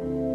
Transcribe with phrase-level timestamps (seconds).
[0.00, 0.29] 大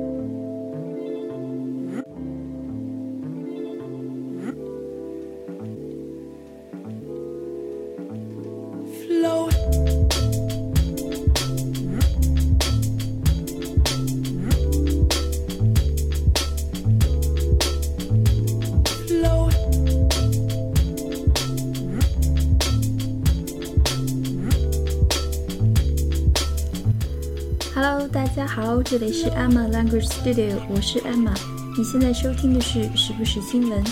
[28.98, 31.36] 这里是 Emma Language Studio，我是 Emma。
[31.78, 33.84] 你现在收听的是时不时新闻。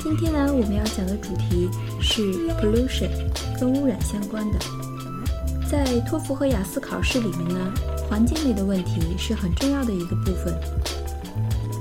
[0.00, 2.20] 今天呢，我们要讲的主题是
[2.60, 3.08] pollution，
[3.58, 4.58] 跟污染相关的。
[5.66, 7.72] 在托福和雅思考试里面呢，
[8.06, 10.54] 环境类的问题是很重要的一个部分，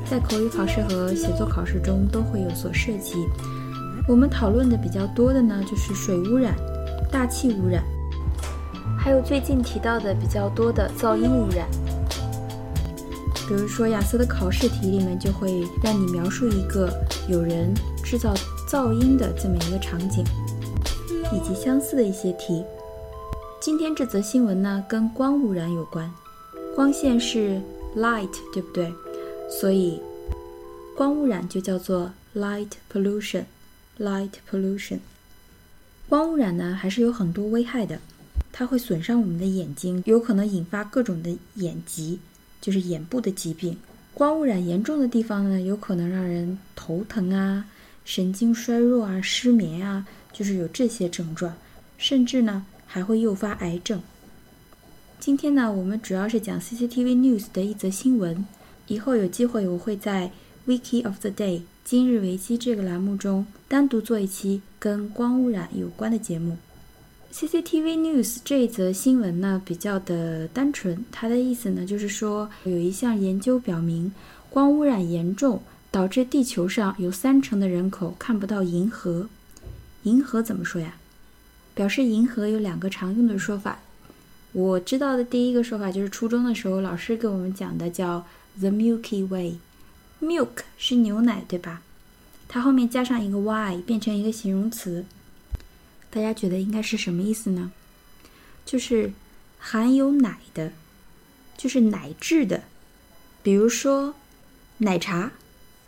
[0.10, 3.16] 在口语考试和写作考试中都会有所涉及。
[4.08, 6.56] 我们讨论的比较多的呢，就是水污染、
[7.12, 7.84] 大气污染。
[9.02, 11.66] 还有最近提到的比较多的噪音污染，
[13.48, 16.92] 比如说雅思的考试题里面就会让你描述一个
[17.30, 17.74] 有人
[18.04, 18.34] 制造
[18.70, 20.24] 噪音的这么一个场景，
[21.34, 22.64] 以及相似的一些题。
[23.62, 26.12] 今天这则新闻呢跟光污染有关，
[26.76, 27.62] 光线是
[27.96, 28.94] light，对不对？
[29.50, 30.02] 所以
[30.96, 35.00] 光污染就叫做 light pollution，light pollution。
[36.10, 37.98] 光污染呢还是有很多危害的。
[38.60, 42.20] 它会损伤我们的眼睛，有可能引发各种的眼疾，
[42.60, 43.78] 就是眼部的疾病。
[44.14, 47.66] 光污染严重的地方呢，有可能让人头疼啊、
[48.04, 51.56] 神经衰弱啊、失眠啊，就是有这些症状，
[51.98, 54.02] 甚至呢还会诱发癌症。
[55.22, 58.46] 今天呢，我们主要是讲 CCTV News 的一则新闻。
[58.88, 60.34] 以后有机会，我会在
[60.68, 66.58] Wiki of the Day 今日维基这个栏目中单独做一期跟光污染有关的节目。
[67.32, 74.12] CCTV News 这一则新闻呢比较的单纯，它的意思呢就是说有一项研究表明，
[74.50, 79.30] 光污染严重导致地球上有三成的人口看不到银河。
[80.04, 80.96] 银河怎么说呀？
[81.76, 83.80] 表示银河有两个常用的说法。
[84.52, 88.26] 我知道的第一个说法就是初中的时候老师给我们讲的，叫
[88.60, 89.58] The Milky Way。
[90.20, 91.84] Milk 是牛奶，对吧？
[92.48, 95.06] 它后面加上一个 y，变成一个形容词。
[96.10, 97.72] 大家觉得应该是什么意思呢？
[98.66, 99.12] 就是
[99.58, 100.74] 含有奶的，
[101.58, 102.64] 就是奶制的，
[103.44, 104.16] 比如说
[104.80, 105.32] 奶茶，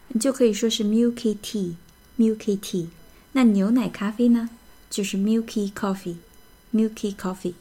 [0.10, 2.88] 你就可以说是 milky tea，milky tea。
[3.34, 4.50] 那牛奶咖啡呢，
[4.90, 7.54] 就是 milky coffee，milky coffee。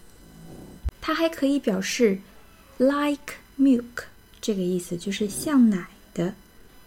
[1.00, 2.19] 它还可以表示
[2.77, 4.04] like milk
[4.41, 6.34] 这个意思，就是像奶的。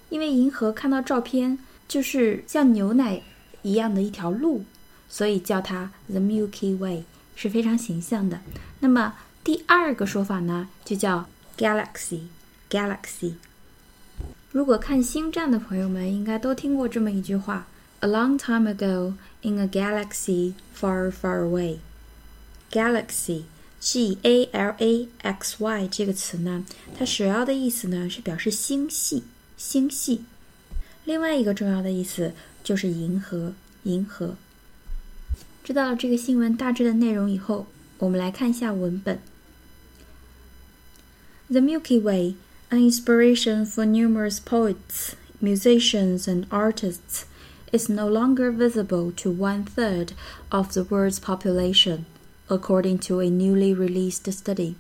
[0.10, 1.58] 因为银河看到照片，
[1.88, 3.24] 就是像牛奶
[3.64, 4.66] 一样的一条路。
[5.14, 7.04] 所以叫它 The Milky Way
[7.36, 8.42] 是非常形象的。
[8.80, 9.14] 那么
[9.44, 13.34] 第二个说法呢，就叫 Galaxy，Galaxy。
[14.52, 17.68] 如果看星战的朋友们应该都听过这么一句话
[18.00, 19.14] ：A long time ago
[19.44, 21.78] in a galaxy far, far away。
[22.72, 23.48] Galaxy，G-A-L-A-X-Y
[25.90, 26.66] 这个词呢，
[26.98, 29.26] 它首要的意思呢是表示星系，
[29.58, 30.24] 星系。
[31.06, 33.54] 另外一个重要的意思就是银河，
[33.84, 34.36] 银河。
[35.63, 37.67] 知道了这个新闻大致的内容以后，
[37.99, 39.21] 我们来看一下文本。
[41.51, 42.35] The Milky Way,
[42.71, 47.25] an inspiration for numerous poets, musicians, and artists,
[47.73, 50.13] is no longer visible to one third
[50.51, 52.05] of the world's population,
[52.49, 54.75] according to a newly released study.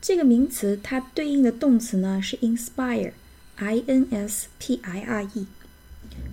[0.02, 5.48] 这个名词它对应的动词呢是 inspire，I N S P I R E。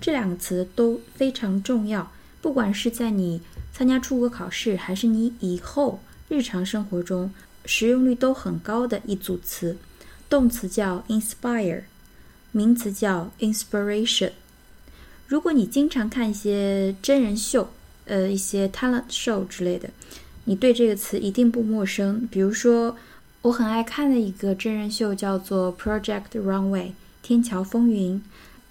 [0.01, 2.11] 这两个词都非常重要，
[2.41, 3.41] 不管是在你
[3.73, 7.33] 参加出国考试，还是你以后日常生活中
[7.65, 9.77] 实用率都很高的一组词。
[10.29, 11.83] 动词叫 inspire，
[12.53, 14.33] 名词叫 inspiration。
[15.27, 17.69] 如果你经常看一些真人秀，
[18.05, 19.91] 呃，一些 talent show 之类的，
[20.45, 22.27] 你对这个词一定不陌生。
[22.31, 22.97] 比如说，
[23.43, 26.93] 我很爱看的一个真人秀叫做 Project Runway，
[27.23, 28.23] 天桥风云。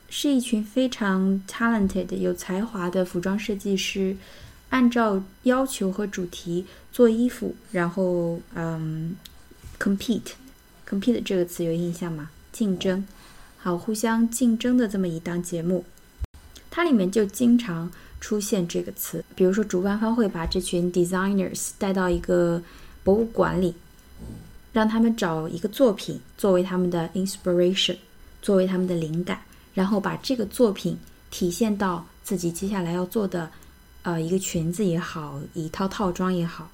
[0.09, 4.15] 是一群非常 talented 有才华的服装设计师，
[4.69, 9.15] 按照要求和主题做衣服，然后嗯
[9.79, 12.29] ，compete，compete 这个词有印象吗？
[12.51, 13.05] 竞争，
[13.57, 15.83] 好，互相竞争的这么一档节目，
[16.71, 19.23] 它里面就经常出现这个词。
[19.35, 22.61] 比如说，主办方会把这群 designers 带到一个
[23.03, 23.75] 博物馆里，
[24.71, 27.97] 让他们找一个作品作为他们的 inspiration，
[28.41, 29.41] 作为他们的灵感。
[29.77, 30.97] 然后把这个作品
[31.29, 33.47] 体现到自己接下来要做的，
[34.01, 36.71] 呃，一个裙子也好，一套套装也好。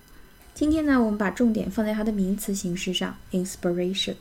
[0.55, 4.15] 今天呢，我们把重点放在它的名词形式上，inspiration。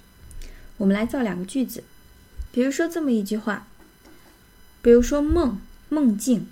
[0.79, 1.85] 我们来造两个句子，
[2.51, 3.69] 比如说这么一句话，
[4.83, 6.49] 比如说梦，梦境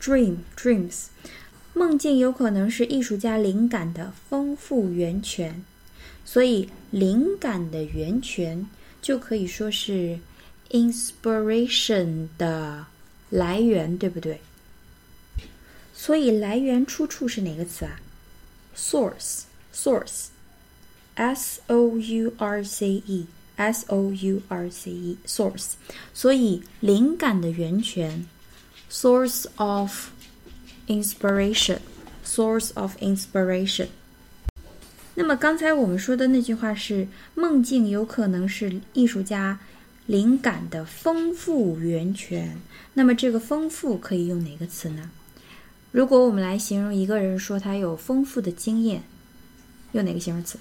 [0.00, 1.08] ，dream，dreams，
[1.74, 5.62] 梦境有可能是艺术家灵感的丰富源泉，
[6.24, 8.66] 所以灵感的源泉
[9.02, 10.18] 就可以说是。
[10.74, 12.86] Inspiration 的
[13.30, 14.40] 来源对不对？
[15.94, 18.00] 所以来源出处是哪个词啊
[18.76, 25.74] ？source，source，s o u r c e，s o u r c e，source。
[26.12, 28.26] 所以灵感的源泉
[28.90, 30.08] ，source of
[30.88, 33.86] inspiration，source of inspiration。
[35.14, 37.06] 那么刚才我们说的那句话是
[37.36, 39.60] 梦境有可能是艺术家。
[40.06, 42.60] 灵感的丰富源泉，
[42.92, 45.10] 那么这个丰富可以用哪个词呢？
[45.92, 49.02] 如果我们来形容一个人，说他有丰富的经验，
[49.92, 50.58] 用哪个形容词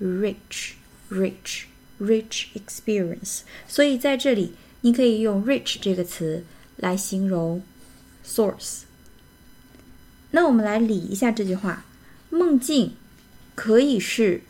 [0.00, 3.42] ？rich，rich，rich experience。
[3.68, 6.44] 所以在这里，你可以用 rich 这个词
[6.76, 7.62] 来形容
[8.26, 8.80] source。
[10.32, 11.84] 那我们来理一下这句话：
[12.30, 12.96] 梦境
[13.54, 14.42] 可以是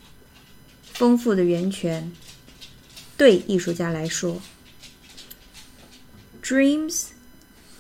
[0.84, 2.10] 丰富的源泉。
[3.17, 4.41] 对艺术家来说，
[6.41, 7.07] dreams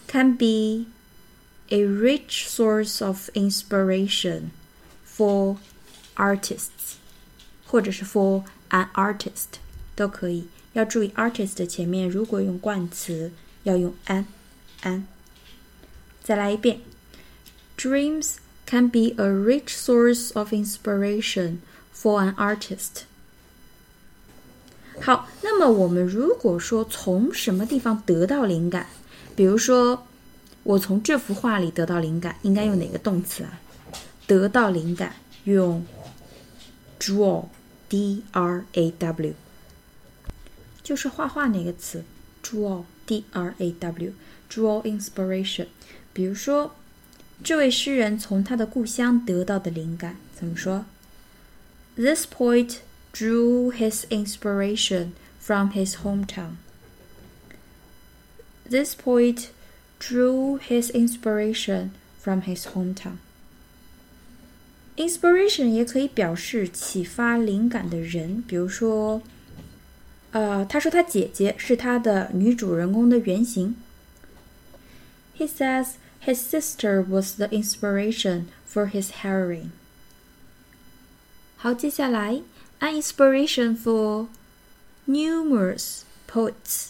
[0.07, 0.85] can be
[1.69, 4.49] a rich source of inspiration
[5.07, 5.57] for
[6.15, 6.95] artists，
[7.65, 9.59] 或者是 for an artist
[9.95, 10.47] 都可以。
[10.73, 13.31] 要注意，artist 前面如果用冠词
[13.63, 14.25] 要用 an
[14.83, 15.05] an。
[16.23, 16.81] 再来一遍，
[17.77, 18.35] dreams
[18.65, 21.57] can be a rich source of inspiration
[21.95, 23.03] for an artist。
[25.00, 28.86] 好，那么我们如果说从什么地方得到灵感，
[29.34, 30.06] 比如说
[30.62, 33.60] 我从这幅画里得到灵感，应该用哪个动词啊？
[34.26, 35.84] 得到灵感用
[36.98, 39.34] draw，d r a w，
[40.82, 42.02] 就是画画那个词
[42.42, 45.66] ，draw，d r a w，draw inspiration。
[46.14, 46.74] 比如说，
[47.42, 50.86] 这位诗人从他的故乡得到的灵感怎么说
[51.96, 52.76] ？This poet
[53.13, 56.57] drew his inspiration from his hometown.
[58.69, 59.51] This poet
[59.99, 63.17] drew his inspiration from his hometown.
[64.95, 69.21] Inspiration 也可以表示启发灵感的人，比如说，
[70.31, 73.75] 呃，他说他姐姐是他的女主人公的原型。
[75.37, 75.93] He says
[76.25, 79.69] his sister was the inspiration for his heroine.
[81.55, 82.41] 好，接下来
[82.79, 84.27] an inspiration for
[85.07, 86.89] numerous poets.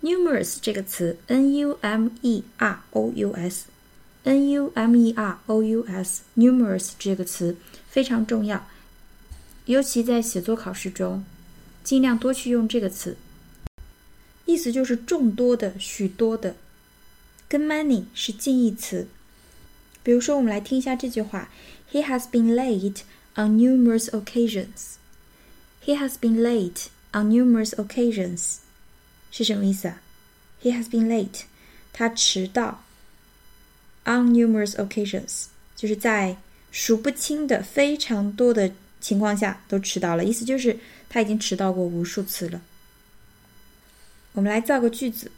[0.00, 5.84] Numerous 这个词，n u m e r o u s，n u m e r o u
[5.88, 7.56] s，numerous 这个词
[7.90, 8.68] 非常重要，
[9.64, 11.24] 尤其在写作考试中，
[11.82, 13.16] 尽量多去用这个词，
[14.44, 16.54] 意思就是众多的、许多的，
[17.48, 19.08] 跟 many 是近义词。
[20.04, 21.50] 比如说，我们来听一下这句话：
[21.90, 23.00] He has been late
[23.34, 24.94] on numerous occasions.
[25.85, 28.57] He has been late on numerous occasions，
[29.31, 30.01] 是什么意思啊
[30.61, 31.41] ？He has been late，
[31.91, 32.83] 他迟到。
[34.05, 36.37] On numerous occasions，就是在
[36.71, 40.25] 数不清的、非常多的情况下都迟到了。
[40.25, 40.77] 意思就是
[41.09, 42.61] 他已经迟到过无数次了。
[44.33, 45.31] 我们来造个句子，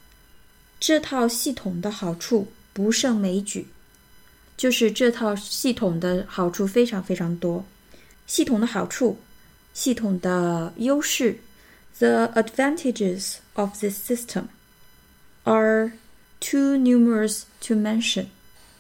[0.80, 3.68] 这套系统的好处不胜枚举，
[4.58, 7.66] 就是这套系统的好处非常非常多。
[8.26, 9.20] 系统的好处，
[9.75, 11.39] 系统的优势，
[11.99, 14.45] the advantages of this system
[15.45, 15.93] are
[16.41, 18.27] too numerous to mention.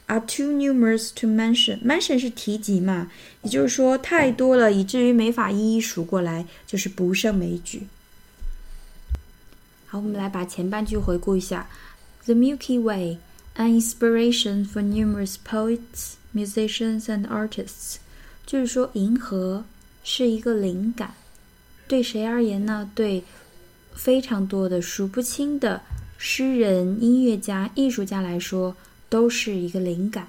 [0.07, 1.81] Are too numerous to mention.
[1.85, 7.87] Mention 是提及嘛，也就是说太多了，以至于没法一一数过来，就是不胜枚举。
[9.87, 11.69] 好，我们来把前半句回顾一下：
[12.25, 13.19] The Milky Way,
[13.55, 17.99] an inspiration for numerous poets, musicians, and artists.
[18.45, 19.65] 就是说，银河
[20.06, 21.16] 是一个灵感，
[21.86, 22.90] 对谁而言呢？
[22.96, 23.26] 对
[23.94, 25.82] 非常多的数不清的
[26.18, 28.74] 诗人、音乐家、艺术家来说。
[29.08, 30.28] 都是一个灵感。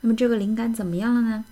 [0.00, 1.44] 那么这个灵感怎么样了呢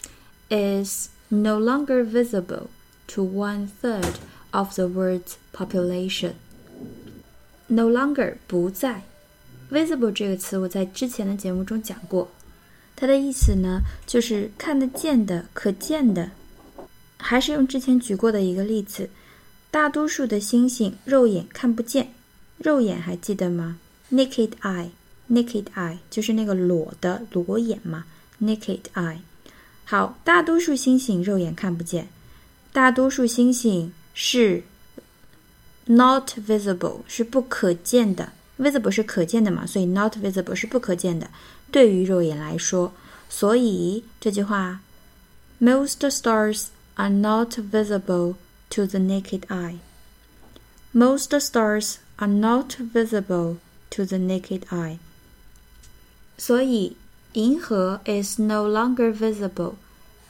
[0.49, 2.69] ？Is no longer visible
[3.09, 4.15] to one third
[4.51, 6.33] of the world's population.
[7.69, 9.03] No longer 不在
[9.71, 12.31] ，visible 这个词我在之前的节目中讲过，
[12.97, 16.31] 它的意思呢就是看得见的、可见的。
[17.19, 19.11] 还是用之前举过的一个例子，
[19.71, 22.13] 大多数的星星肉眼看不见，
[22.59, 23.79] 肉眼还记得吗
[24.11, 24.91] ？Naked eye。
[25.31, 28.07] Naked eye 就是那个裸的裸眼嘛
[28.41, 29.19] ，Naked eye。
[29.85, 32.09] 好，大多数星星肉眼看不见，
[32.73, 34.63] 大多数星星是
[35.85, 38.33] not visible，是不可见的。
[38.59, 41.29] Visible 是可见的嘛，所以 not visible 是不可见的，
[41.71, 42.95] 对于肉眼来说。
[43.29, 44.81] 所以这句话
[45.61, 48.36] ，Most stars are not visible
[48.70, 49.80] to the naked eye.
[50.92, 53.58] Most stars are not visible
[53.92, 55.00] to the naked eye.
[56.38, 56.96] 所以，
[57.34, 59.76] 银河 is no longer visible，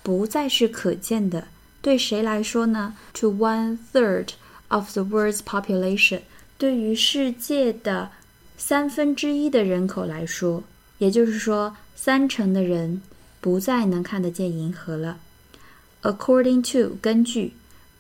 [0.02, 1.48] 不再是可见的。
[1.82, 2.96] 对谁来说呢？
[3.16, 4.30] To one third
[4.70, 6.22] of the world's population，
[6.58, 8.12] 对于世界的
[8.58, 10.64] 三分之一的人口来说，
[11.00, 13.02] 也就是说，三成的人
[13.42, 15.20] 不再能看得见银河了。
[16.03, 17.53] According to，根据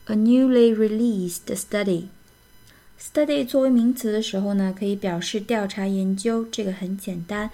[0.07, 7.51] a newly released study，study 作为名词的时候呢，可以表示调查研究，这个很简单。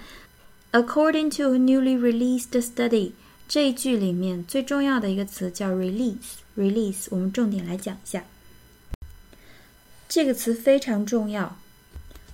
[0.73, 3.13] According to a newly released study，
[3.49, 6.43] 这一句里面最重要的一个词叫 release。
[6.57, 8.25] release，我们重点来讲一下。
[10.09, 11.57] 这个词非常重要。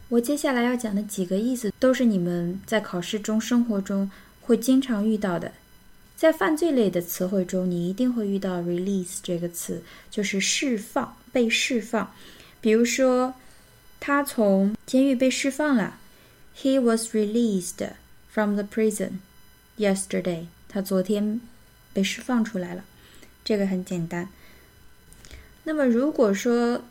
[0.09, 5.53] 我接下来要讲的几个意思，都是你们在考试中、生活中会经常遇到的。
[6.21, 12.13] 在犯罪类的词汇中，你一定会遇到 release 这个词，就是释放、被释放。
[12.61, 13.33] 比如说，
[13.99, 15.99] 他从监狱被释放了
[16.55, 17.93] ，He was released。
[18.31, 19.13] From the prison
[19.79, 21.41] yesterday，他昨天
[21.95, 22.85] 被释放出来了，
[23.43, 24.29] 这个很简单。
[25.65, 26.85] 那么如果说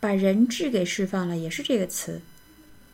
[0.00, 2.22] 把人质给释放了，也是这个词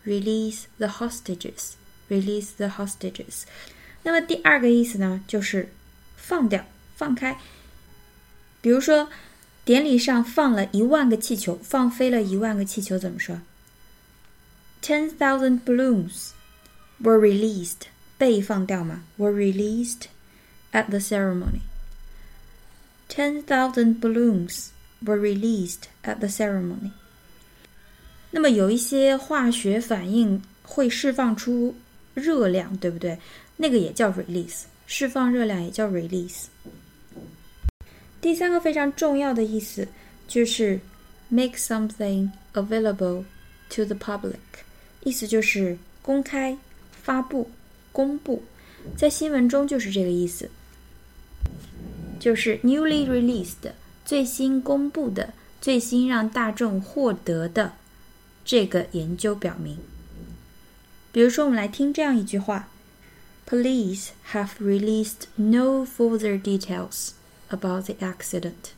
[0.05, 3.45] ，release the hostages，release the hostages。
[4.07, 5.69] 那么第二个意思呢，就是
[6.17, 7.37] 放掉、放开。
[8.61, 9.11] 比如说
[9.65, 13.41] 典礼上放了一万个气球，放飞了一万个气球，怎么说
[14.81, 16.31] ？Ten thousand balloons。
[16.99, 20.05] were released 被放掉嘛？were released
[20.73, 21.61] at the ceremony.
[23.07, 24.69] Ten thousand balloons
[25.05, 26.93] were released at the ceremony.
[28.31, 31.77] 那么有一些化学反应会释放出
[32.15, 33.19] 热量，对不对？
[33.57, 36.45] 那个也叫 release，释放热量也叫 release。
[38.21, 39.89] 第三个非常重要的意思
[40.27, 40.81] 就是
[41.29, 43.25] make something available
[43.71, 44.37] to the public，
[45.03, 46.57] 意思就是公开。
[47.03, 47.49] 发布、
[47.93, 48.43] 公布，
[48.97, 50.51] 在新闻中就是这个意思，
[52.19, 53.71] 就是 newly released
[54.05, 57.75] 最新公布的、最新让大众获得的
[58.45, 59.79] 这个研究表明。
[61.13, 62.69] 比如说，我们来听这样一句话
[63.48, 67.12] ：Police have released no further details
[67.50, 68.74] about the accident.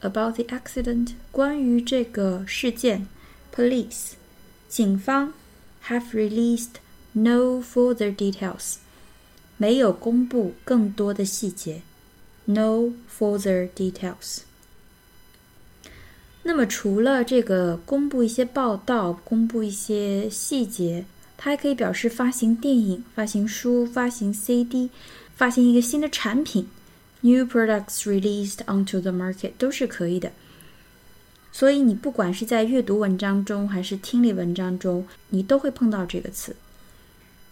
[0.00, 3.08] About the accident，关于这个事件，
[3.54, 4.12] police
[4.68, 5.32] 警方
[5.88, 6.76] have released
[7.16, 8.78] No further details，
[9.56, 11.82] 没有公布更多的细节。
[12.46, 14.40] No further details。
[16.42, 21.04] 那么除了这个公布一些报道、公布一些细节，
[21.41, 24.89] 它还可以表示发行电影、发行书、发行 CD、
[25.37, 26.67] 发行一个新的产品。
[27.21, 30.33] New products released onto the market 都是可以的。
[31.53, 36.53] 所以你不管是在阅读文章中还是听力文章中，你都会碰到这个词。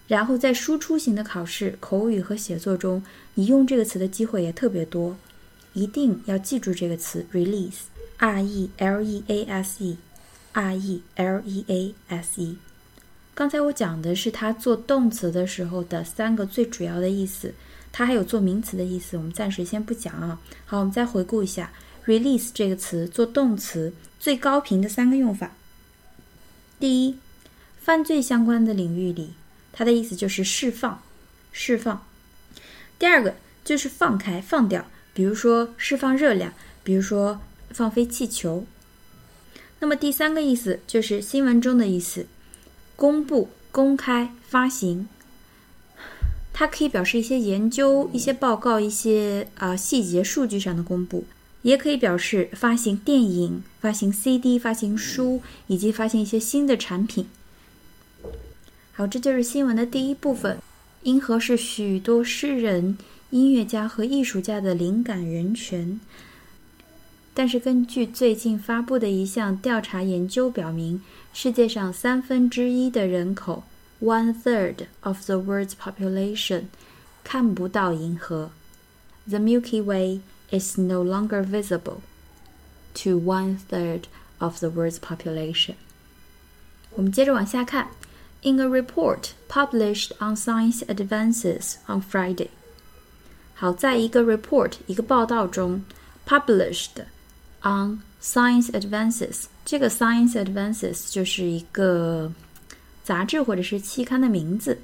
[0.09, 3.01] 然后在输出型的考试、口语和写作中，
[3.35, 5.15] 你用这个词的机会也特别多，
[5.71, 7.87] 一定要记住这个词 release。
[8.17, 12.57] R E L E A S E，R E L E A S E。
[13.37, 17.53] 刚才我讲的是它做动词的时候的三个最主要的意思，
[17.91, 20.39] 它还有做名词的意思，我们暂时先不讲啊。
[20.65, 21.71] 好，我们再回顾一下
[22.07, 25.51] “release” 这个词做动词最高频的三个用法。
[26.79, 27.19] 第一，
[27.79, 29.35] 犯罪相关的领域里，
[29.71, 31.03] 它的意思就是释放、
[31.51, 32.07] 释放。
[32.97, 36.51] 第二个就是放开、放掉，比如说释放热量，
[36.83, 37.39] 比如说
[37.69, 38.65] 放飞气球。
[39.79, 42.25] 那么第三个意思就是新闻中的意思。
[42.97, 45.07] 公布、公开、发行，
[46.51, 51.25] 它可以表示一些研究、一些报告、一些啊细节数据上的公布，
[51.61, 57.27] 也可以表示发行电影、发行 CD、发行书，以及发行一些新的产品。
[58.93, 60.57] 好，这就是新闻的第一部分。
[61.03, 62.97] 银河是许多诗人、
[63.29, 65.99] 音乐家和艺术家的灵感源泉。
[67.35, 71.03] 但是，根据最近发布的一项调查研究表明，
[71.36, 73.64] 世界上三分之一的人口
[74.00, 76.64] （one third of the world's population）
[77.24, 78.50] 看不到银河。
[79.28, 82.00] The Milky Way is no longer visible
[82.94, 84.02] to one third
[84.38, 85.74] of the world's population。
[86.90, 87.88] 我们接着往下看。
[88.42, 92.48] In a report published on Science Advances on Friday，
[93.54, 95.84] 好，在一个 report 一个报道中，
[96.26, 102.31] published。On Science Advances， 这个 Science Advances 就是一个
[103.03, 104.79] 杂志或者是期刊的名字。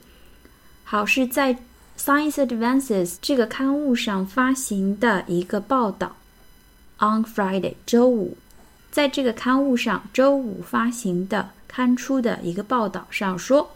[0.83, 1.57] 好，是在
[1.97, 6.17] Science Advances 这个刊物上发行的一个报道。
[6.97, 8.35] On Friday，周五，
[8.91, 13.73] 在这个刊物上周五发行的刊出的一个报道上说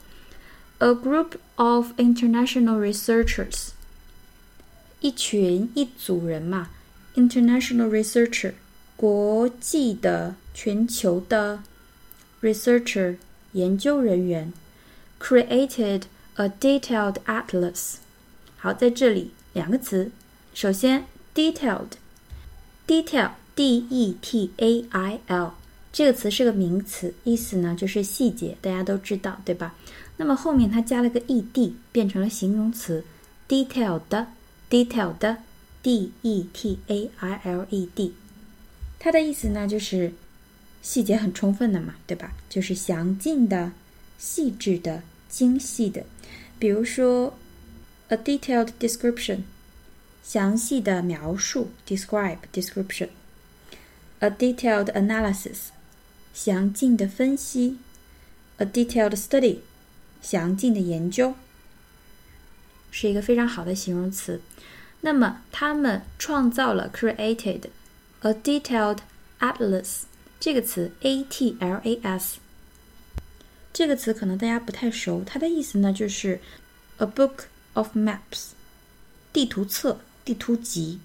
[0.79, 3.69] ，A group of international researchers，
[4.99, 6.67] 一群一组人嘛
[7.15, 8.55] ，international researcher。
[8.98, 11.62] 国际的、全球的
[12.42, 13.18] researcher
[13.54, 14.51] 研究人员
[15.20, 16.01] created
[16.36, 17.98] a detailed atlas。
[18.57, 20.10] 好，在这里两个词，
[20.55, 21.05] 首先
[21.36, 25.53] detailed，detail d e t a i l
[25.94, 29.75] 这个词是个名词，意思呢就是细节，大家都知道对吧？
[30.18, 33.03] 那么后面它加了个 e d，变成了形容词
[33.48, 38.16] detailed，detailed，d e t a i l e d。
[39.00, 40.14] 它的意思呢，就是
[40.81, 42.33] 细节很充分的嘛，对吧？
[42.50, 43.72] 就是详尽的、
[44.18, 46.03] 细致的、精细的。
[46.57, 47.38] 比如说
[48.07, 49.42] ，a detailed description，
[50.24, 55.68] 详细的描述；describe description，a detailed analysis，
[56.33, 57.77] 详尽的分析
[58.57, 59.60] ；a detailed study，
[60.22, 61.36] 详尽的研究，
[62.90, 64.42] 是一个非常好的形容词。
[65.01, 67.66] 那么，他们创造了 created。
[68.27, 68.98] A detailed
[69.40, 70.01] atlas
[70.37, 72.40] 这个词，a t l a s
[73.72, 76.42] 这个词可能大家不太熟，它的意思呢就是
[76.98, 78.50] a book of maps
[79.31, 81.00] 地图册、地图集。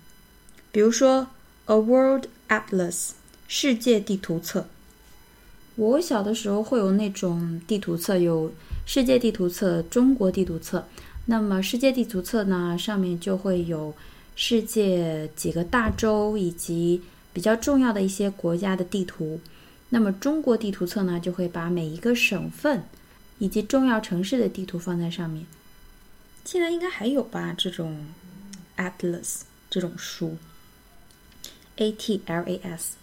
[0.72, 1.28] 比如说
[1.66, 3.10] a world atlas
[3.46, 4.66] 世界地图册。
[5.76, 8.52] 我小的时候会有那种地图册，有
[8.84, 10.88] 世界地图册、中国地图册。
[11.26, 13.94] 那么世界地图册呢，上面就会有。
[14.34, 19.40] 世界几个大洲以及比较重要的一些国家的地图，
[19.88, 22.84] 那么中国地图册呢，就会把每一个省份
[23.38, 25.46] 以及重要城市的地图放在上面。
[26.44, 27.54] 现在应该还有吧？
[27.56, 28.06] 这种
[28.76, 30.36] atlas 这种书
[31.76, 32.96] ，a t l a s。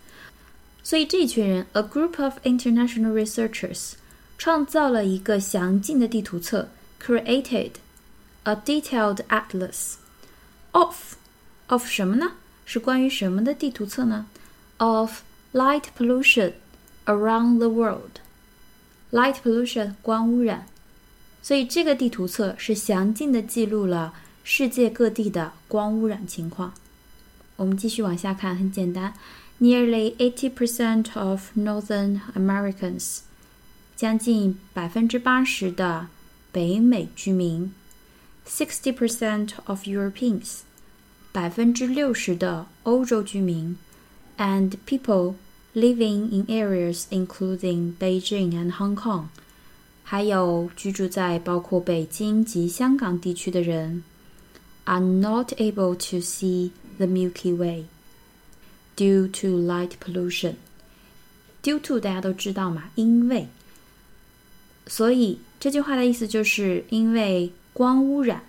[0.84, 3.94] 所以这群人，a group of international researchers，
[4.38, 6.70] 创造了一个详尽的地图册
[7.02, 7.72] ，created
[8.44, 9.96] a detailed atlas
[10.72, 11.16] of。
[11.68, 12.32] of 什么呢？
[12.69, 14.27] 是关于什么的地图册呢？
[14.79, 16.55] Of light pollution
[17.07, 18.21] around the world.
[19.11, 20.67] Light pollution 光污染，
[21.43, 26.75] 所以这个地图册是详尽的记录了世界各地的光污染情况。
[27.57, 29.15] 我们继续往下看，很简单。
[29.61, 33.19] Nearly eighty percent of Northern Americans，
[33.95, 36.09] 将近百分之八十的
[36.51, 37.71] 北美居民；
[38.45, 40.63] sixty percent of Europeans。
[41.39, 43.77] 百分之六十的欧洲居民，
[44.39, 45.35] and people
[45.75, 49.25] living in areas including Beijing and Hong Kong，
[50.05, 54.05] 还有居住在包括北京及香港地区的人，
[54.85, 57.87] are not able to see the Milky Way
[58.97, 60.55] due to light pollution.
[61.63, 63.49] Due to 大家都知道嘛，因为，
[64.87, 68.43] 所以这句话的意思就是因为光污染。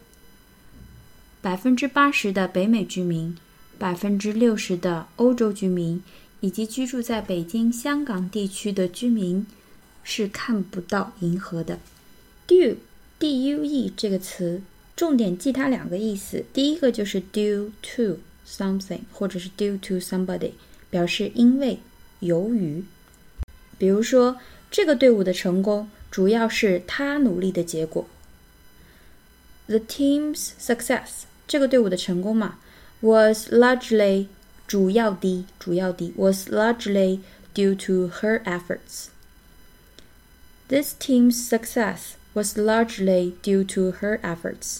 [1.43, 3.37] 百分之八十的北美居民，
[3.79, 6.03] 百分之六十的欧洲居民，
[6.41, 9.47] 以及居住在北京、香港地区的居民
[10.05, 11.79] 是看不到银河的。
[12.47, 12.77] due
[13.19, 14.61] d u e 这个词，
[14.95, 16.45] 重点记它两个意思。
[16.53, 20.53] 第一个就是 due to something，或者是 due to somebody，
[20.91, 21.79] 表示因为、
[22.19, 22.85] 由于。
[23.79, 24.37] 比如说，
[24.71, 28.07] 这个队伍的成功主要是他努力的结果。
[29.67, 32.58] The team's success，这个队伍的成功嘛，
[33.02, 34.28] was largely
[34.68, 37.20] 主要的主要的 was largely
[37.54, 39.08] due to her efforts.
[40.68, 44.80] This team's success was largely due to her efforts.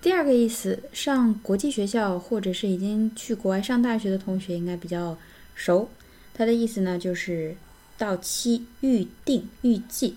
[0.00, 5.18] 第二个意思，上国际学校或者是已经去国外上大学的同学应该比较
[5.54, 5.90] 熟。
[6.32, 7.56] 它的意思呢，就是
[7.98, 10.16] 到期、预定、预计。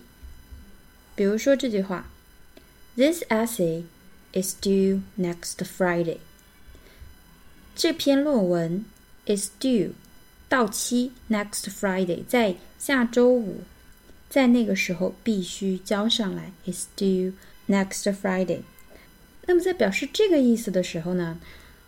[1.15, 2.07] 比如说这句话：
[2.95, 3.83] This essay
[4.32, 6.18] is due next Friday.
[7.74, 8.84] 这篇论文
[9.26, 9.92] is due
[10.48, 13.62] 到期 next Friday，在下周五，
[14.28, 17.32] 在那个时候必须交上来 is due
[17.68, 18.60] next Friday。
[19.46, 21.38] 那么在表示这个意思的时候呢，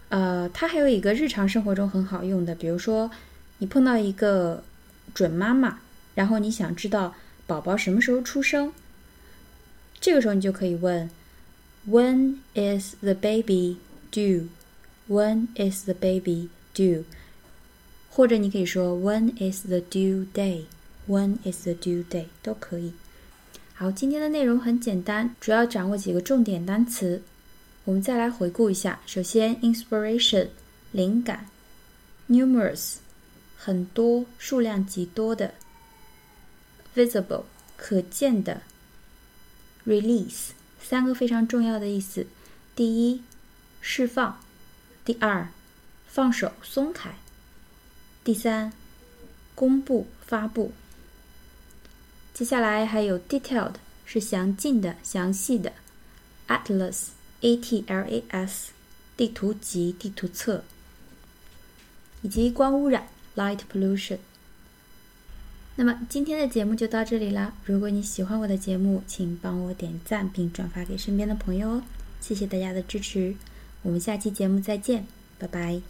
[0.09, 3.11] 呃，它还有一个日常生活中很好用的，比如说
[3.59, 4.62] 你碰到一个
[5.12, 5.81] 准妈妈，
[6.14, 7.14] 然后你想知道
[7.46, 8.72] 宝宝什么时候出生，
[10.00, 11.11] 这个时候你就可以问
[11.88, 13.78] ：When is the baby
[14.12, 17.04] due？When is the baby due？
[18.10, 22.25] 或者你可以说 When is the due day？When is the due day？
[22.41, 22.93] 都可以。
[23.73, 27.21] 好，今天的内容很简单，主要掌握几个重点单词。
[27.84, 28.99] 我们再来回顾一下。
[29.06, 30.47] 首先，inspiration，
[30.91, 31.45] 灵感；
[32.30, 32.95] numerous，
[33.58, 35.51] 很多，数量极多的；
[36.95, 37.43] visible，
[37.75, 38.62] 可见的；
[39.86, 40.51] release，
[40.83, 42.27] 三个非常重要的意思：
[42.75, 43.23] 第一，
[43.81, 44.40] 释放。
[45.03, 45.49] 第二，
[46.07, 47.11] 放手松开；
[48.23, 48.73] 第三，
[49.55, 50.73] 公布发布。
[52.35, 55.73] 接下来还有 detailed，是详尽的、详细的
[56.49, 58.73] ；atlas，a t l a s，
[59.16, 60.62] 地图集、地图册；
[62.23, 64.19] 以及光污染 light pollution。
[65.81, 67.55] 那么今天的节目就到这里了！
[67.64, 71.83] 如果你喜欢我的节目，请帮我点赞并转发给身边的朋友哦，
[72.21, 73.35] 谢谢大家的支持。
[73.81, 75.07] 我们下期节目再见，
[75.38, 75.81] 拜拜。